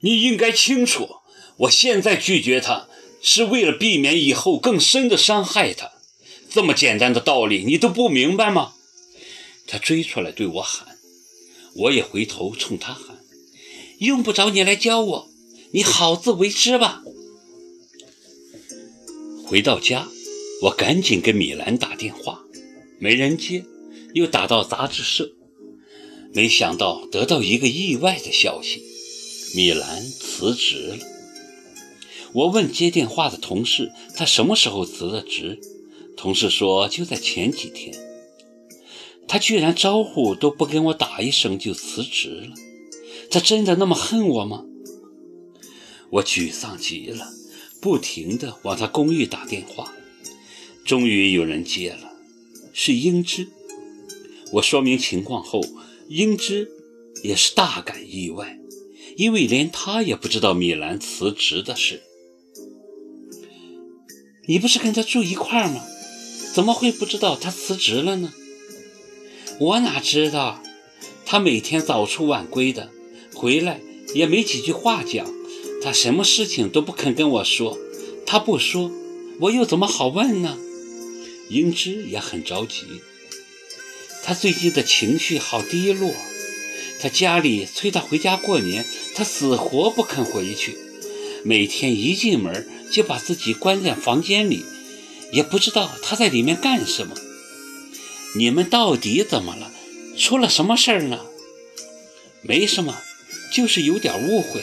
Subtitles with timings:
[0.00, 1.08] 你应该清楚，
[1.58, 2.88] 我现在拒绝他，
[3.22, 5.92] 是为了避免以后更深的伤害他。
[6.48, 8.72] 这么简单的道理，你都不明白吗？
[9.66, 10.98] 他追出来对我喊，
[11.76, 13.20] 我也回头冲他喊
[14.00, 15.30] ：“用不着你来教我，
[15.72, 17.02] 你好自为之吧。”
[19.46, 20.08] 回到家，
[20.62, 22.40] 我赶紧给米兰打电话，
[22.98, 23.64] 没人接，
[24.14, 25.32] 又打到杂志社，
[26.32, 28.82] 没想到得到一个意外的消息：
[29.54, 30.98] 米兰辞职了。
[32.32, 35.60] 我问接电话的同事，他什么时候辞的职？
[36.16, 37.94] 同事说就在前几天。
[39.26, 42.54] 他居然招呼都不跟我打一声就辞职了，
[43.30, 44.64] 他真的那么恨我吗？
[46.10, 47.26] 我沮丧极了。
[47.80, 49.94] 不停地往他公寓打电话，
[50.84, 52.12] 终于有人接了，
[52.74, 53.48] 是英芝。
[54.52, 55.62] 我说明情况后，
[56.06, 56.68] 英芝
[57.22, 58.59] 也是大感意外，
[59.16, 62.02] 因为连他也不知道米兰辞职的事。
[64.46, 65.84] 你不是跟他住一块吗？
[66.52, 68.32] 怎么会不知道他辞职了呢？
[69.60, 70.62] 我哪知道，
[71.24, 72.90] 他每天早出晚归的，
[73.34, 73.80] 回来
[74.14, 75.26] 也没几句话讲。
[75.82, 77.78] 他什么事情都不肯跟我说，
[78.26, 78.90] 他不说，
[79.40, 80.58] 我又怎么好问呢？
[81.48, 82.84] 英芝也很着急，
[84.22, 86.12] 他最近的情绪好低落，
[87.00, 88.84] 他家里催他回家过年，
[89.14, 90.76] 他死活不肯回去，
[91.42, 94.64] 每天一进门就把自己关在房间里，
[95.32, 97.16] 也不知道他在里面干什么。
[98.36, 99.72] 你们到底怎么了？
[100.18, 101.24] 出了什么事儿呢？
[102.42, 103.00] 没什么，
[103.54, 104.62] 就是有点误会。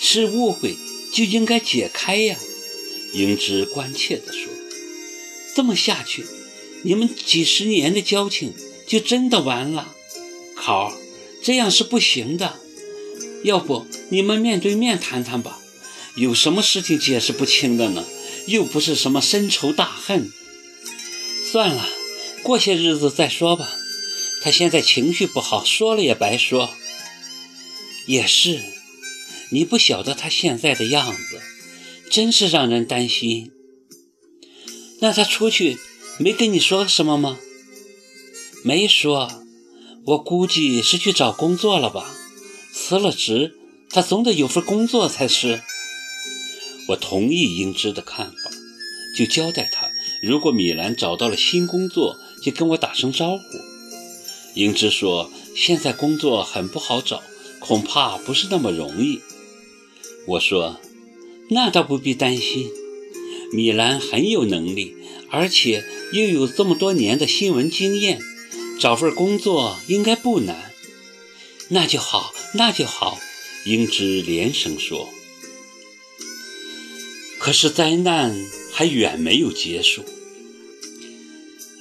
[0.00, 0.76] 是误会
[1.12, 2.36] 就应该解开呀，
[3.12, 4.50] 英芝关切地说
[5.54, 6.24] ：“这么下去，
[6.82, 8.54] 你们几十年的交情
[8.86, 9.96] 就真的完了。
[10.60, 10.92] 好，
[11.42, 12.60] 这样是不行的。
[13.44, 15.58] 要不你们面对面谈谈吧？
[16.16, 18.04] 有什么事情解释不清的呢？
[18.46, 20.30] 又不是什么深仇大恨。
[21.50, 21.88] 算了，
[22.42, 23.72] 过些日子再说吧。
[24.42, 26.70] 他现在情绪不好，说了也白说。
[28.06, 28.60] 也是。”
[29.52, 31.40] 你不晓得他现在的样子，
[32.08, 33.50] 真是让人担心。
[35.00, 35.78] 那他出去
[36.18, 37.40] 没跟你说什么吗？
[38.62, 39.42] 没说，
[40.06, 42.14] 我估计是去找工作了吧。
[42.72, 43.56] 辞了职，
[43.90, 45.60] 他总得有份工作才是。
[46.88, 48.50] 我同意英芝的看法，
[49.16, 49.88] 就交代他，
[50.22, 53.42] 如果米兰找到了新工作，就跟我打声招呼。
[54.54, 57.22] 英芝说，现在工作很不好找，
[57.58, 59.20] 恐怕不是那么容易。
[60.26, 60.80] 我说
[61.50, 62.70] ：“那倒不必担心，
[63.52, 64.96] 米兰很有能力，
[65.30, 68.20] 而且又有这么多年的新闻经验，
[68.80, 70.72] 找份工作应该不难。”
[71.68, 73.20] 那就好，那就好。
[73.66, 75.10] 英芝连声说。
[77.38, 78.34] 可是灾难
[78.72, 80.04] 还远没有结束。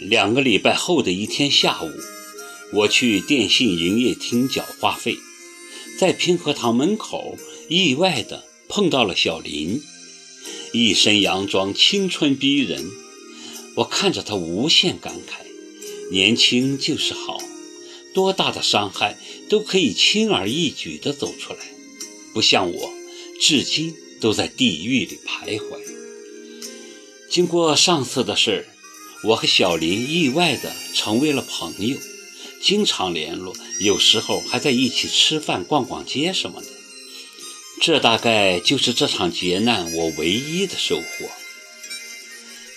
[0.00, 1.90] 两个礼拜后的一天下午，
[2.72, 5.16] 我去电信营业厅缴话费，
[5.98, 7.38] 在平和堂门口。
[7.68, 9.80] 意外的碰到了小林，
[10.72, 12.90] 一身洋装，青春逼人。
[13.76, 15.46] 我看着他，无限感慨：
[16.10, 17.38] 年轻就是好，
[18.12, 19.16] 多大的伤害
[19.48, 21.58] 都可以轻而易举地走出来，
[22.34, 22.90] 不像我，
[23.40, 25.78] 至今都在地狱里徘徊。
[27.30, 28.66] 经过上次的事儿，
[29.28, 31.96] 我和小林意外地成为了朋友，
[32.60, 36.66] 经常联络，有时候还在一起吃饭、逛逛街什么的。
[37.80, 41.30] 这大概就是这场劫难我唯一的收获。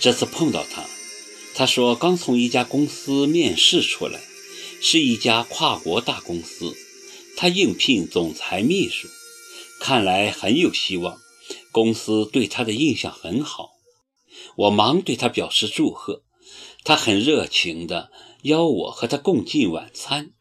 [0.00, 0.84] 这次碰到他，
[1.60, 4.18] 他说刚从一家公司面试出来，
[4.80, 6.74] 是一家跨国大公司，
[7.36, 9.08] 他应聘总裁秘书，
[9.78, 11.20] 看来很有希望，
[11.70, 13.72] 公司对他的印象很好。
[14.56, 16.22] 我忙对他表示祝贺，
[16.82, 18.10] 他很热情地
[18.44, 20.32] 邀我和他共进晚餐。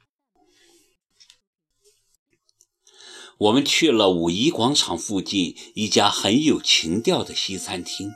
[3.40, 8.10] 我们去了五一广场附近一家很有情调的西餐厅。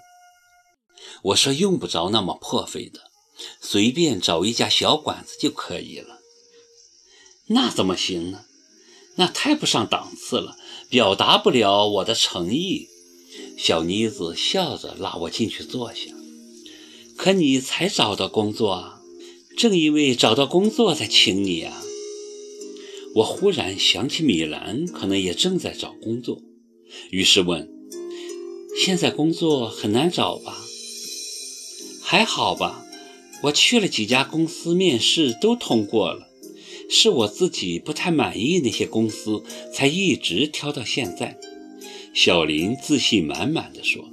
[1.24, 3.00] 我说用不着那么破费的，
[3.62, 6.20] 随便找一家小馆子就可以了。
[7.48, 8.46] 那怎么行呢？
[9.16, 10.58] 那太不上档次了，
[10.90, 12.88] 表达不了我的诚意。
[13.58, 16.12] 小妮子笑着拉我进去坐下。
[17.16, 19.02] 可你才找到工作啊，
[19.56, 21.84] 正因为找到工作才请你啊。
[23.16, 26.42] 我忽然想起米兰可能也正在找工作，
[27.12, 27.70] 于是问
[28.84, 30.58] ：“现在工作很难找吧
[32.14, 32.86] ？”“还好吧，
[33.42, 36.28] 我去了几家公司面试都通过了，
[36.88, 39.44] 是我自己不太满意那些公司，
[39.74, 41.40] 才一直挑到现在。”
[42.14, 44.08] 小林自信满满的说：“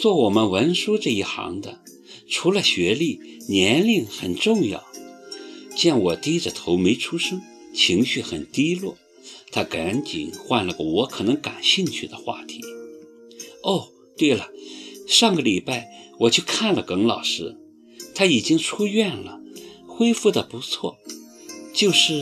[0.00, 1.82] 做我们文书这一行的，
[2.30, 4.82] 除了学历，年龄很重要。”
[5.76, 7.42] 见我低着头没出声，
[7.74, 8.96] 情绪很低落，
[9.52, 12.62] 他赶紧换了个我可能感兴趣的话题。
[13.62, 14.48] 哦，对了，
[15.10, 15.88] 上个礼拜
[16.20, 17.56] 我去看了耿老师，
[18.14, 19.40] 他已经出院了，
[19.88, 20.98] 恢复的不错，
[21.74, 22.14] 就是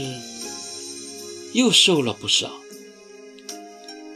[1.52, 2.50] 又瘦了不少。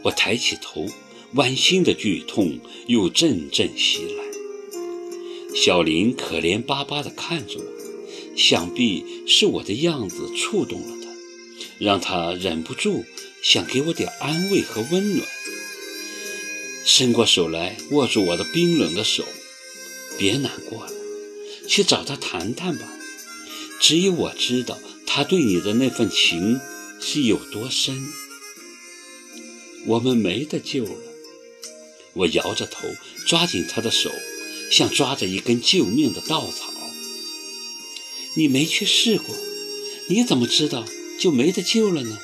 [0.04, 0.86] 我抬起头，
[1.34, 4.24] 剜心的剧痛又阵阵袭来。
[5.54, 7.82] 小林可怜巴巴地看着我。
[8.34, 11.10] 想必是我的样子触动了他，
[11.78, 13.04] 让他忍不住
[13.44, 15.28] 想给我点安慰和温暖，
[16.84, 19.24] 伸过手来握住我的冰冷的手。
[20.18, 20.92] 别难过了，
[21.68, 22.86] 去找他谈谈吧。
[23.80, 26.60] 只有我知道他对你的那份情
[27.00, 28.00] 是有多深。
[29.86, 30.96] 我们没得救了。
[32.12, 32.86] 我摇着头，
[33.26, 34.10] 抓紧他的手，
[34.70, 36.70] 像抓着一根救命的稻草。
[38.36, 39.34] 你没去试过，
[40.08, 40.86] 你怎么知道
[41.18, 42.18] 就没得救了呢？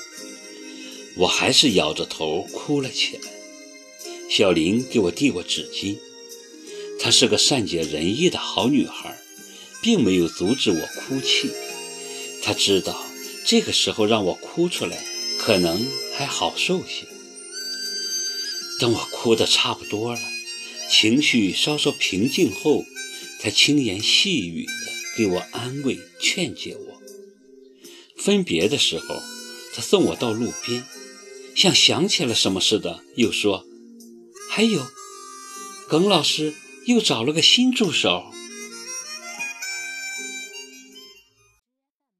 [1.16, 3.37] 我还是摇着头哭了起来。
[4.28, 5.98] 小林给我递过纸巾，
[7.00, 9.18] 她是个善解人意的好女孩，
[9.82, 11.50] 并没有阻止我哭泣。
[12.42, 13.04] 她知道
[13.46, 15.02] 这个时候让我哭出来，
[15.38, 17.06] 可能还好受些。
[18.78, 20.20] 等我哭得差不多了，
[20.90, 22.84] 情绪稍稍平静后，
[23.40, 24.98] 才轻言细语的。
[25.16, 27.02] 给我安慰、劝解我。
[28.16, 29.20] 分别的时候，
[29.74, 30.84] 他送我到路边，
[31.56, 33.66] 像想起了什么似的，又说
[34.48, 34.90] ：“还有，
[35.86, 36.54] 耿老师
[36.86, 38.32] 又找了个新助手。”